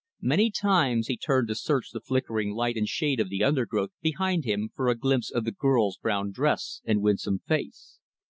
[0.21, 4.45] Many times, he turned to search the flickering light and shade of the undergrowth, behind
[4.45, 7.99] him, for a glimpse of the girl's brown dress and winsome face.